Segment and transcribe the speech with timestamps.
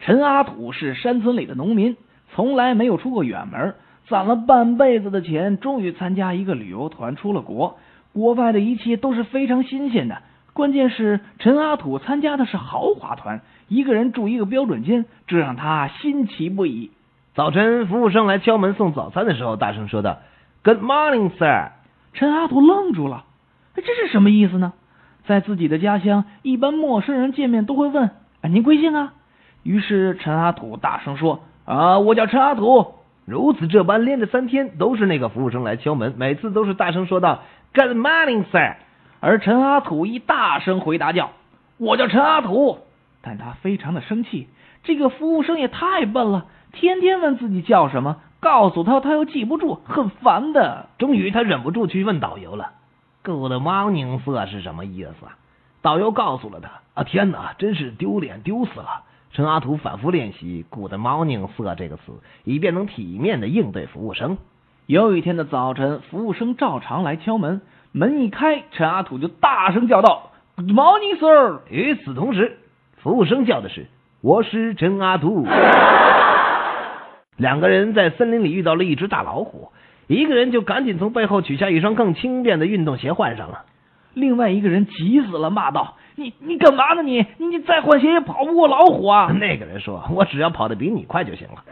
[0.00, 1.96] 陈阿土是山村里的农民，
[2.32, 3.74] 从来没有出过远门，
[4.08, 7.78] 攒了半辈子的钱，终于参加一个旅游团出了国。
[8.12, 16.90] 国外的一切都是非常新鲜的，关键是陈阿土参加的是豪华团，一个人住一个标准间，这让他新奇不已。
[17.34, 20.18] 早晨，服务生来敲门送早餐的时候，大声说道
[20.64, 21.72] ：“Good morning, sir。”
[22.14, 23.24] 陈阿土愣住了，
[23.76, 24.72] 这是什么意思呢？
[25.26, 28.10] 在自己的家乡，一般陌生人见面都会问
[28.42, 29.12] ：“啊，您贵姓啊？”
[29.62, 32.94] 于是陈阿土大声说：“啊，我叫陈阿土。”
[33.26, 37.42] 如此这般，连着三天都是那个服务生来敲门，每次都是大声说道
[37.74, 38.76] ：“Good morning, sir。”
[39.20, 41.30] 而陈阿土一大声回答叫
[41.78, 42.78] ：“我叫陈阿土。”
[43.22, 44.48] 但他非常的生气，
[44.82, 46.46] 这个服务生也太笨了。
[46.72, 50.88] 天天问自己叫什么，告诉他他又记不住，很烦的。
[50.98, 52.72] 终于他忍不住去问导游了
[53.22, 55.26] ：“Good morning, sir 是什么意思？”
[55.82, 56.70] 导游告诉了他。
[56.94, 59.04] 啊，天哪，真是丢脸丢死了！
[59.32, 64.38] 陈阿土反复练习 “Good morning, sir” 这个词，以便能体面的应对服务生。
[64.86, 67.60] 有一天的早晨，服务生照常来敲门，
[67.92, 72.58] 门一开，陈阿土就大声叫道：“Good morning, sir！” 与此同时，
[72.96, 73.86] 服务生叫的是
[74.20, 75.46] ：“我是陈阿土。
[77.38, 79.70] ”两个人在森林里遇到了一只大老虎，
[80.08, 83.66] 一个人就赶紧从背后取下一双更轻便的运动鞋换上了，
[84.12, 87.02] 另外一个人急死了，骂道：“你你干嘛呢？
[87.02, 91.64] 你你你再换鞋也跑不过老虎啊！” 那个人说：“我只要跑得比你快就行了。”